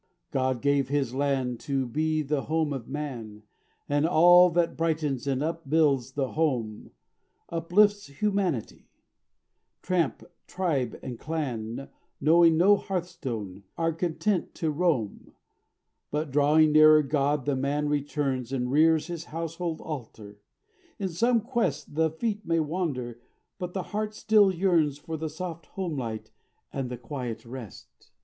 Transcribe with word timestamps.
"God 0.31 0.63
gave 0.63 0.87
His 0.89 1.13
land 1.13 1.59
to 1.59 1.85
be 1.85 2.23
the 2.23 2.45
home 2.45 2.73
of 2.73 2.87
man; 2.87 3.43
And 3.87 4.07
all 4.07 4.49
that 4.49 4.75
brightens 4.75 5.27
and 5.27 5.43
upbuilds 5.43 6.13
the 6.13 6.31
home 6.31 6.89
Uplifts 7.49 8.07
humanity; 8.07 8.89
tramp, 9.83 10.23
tribe 10.47 10.97
and 11.03 11.19
clan, 11.19 11.87
Knowing 12.19 12.57
no 12.57 12.77
hearthstone, 12.77 13.61
are 13.77 13.93
content 13.93 14.55
to 14.55 14.71
roam, 14.71 15.35
"But 16.09 16.31
drawing 16.31 16.71
nearer 16.71 17.03
God 17.03 17.45
the 17.45 17.55
man 17.55 17.87
returns 17.87 18.51
And 18.51 18.71
rears 18.71 19.05
his 19.05 19.25
household 19.25 19.81
altar. 19.81 20.41
In 20.97 21.09
some 21.09 21.41
quest 21.41 21.93
The 21.93 22.09
feet 22.09 22.43
may 22.43 22.59
wander, 22.59 23.19
but 23.59 23.75
the 23.75 23.83
heart 23.93 24.15
still 24.15 24.51
yearns 24.51 24.97
For 24.97 25.15
the 25.15 25.29
soft 25.29 25.67
home 25.67 25.95
light 25.95 26.31
and 26.73 26.89
the 26.89 26.97
quiet 26.97 27.45
rest. 27.45 28.09